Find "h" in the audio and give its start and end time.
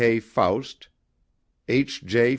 1.67-2.03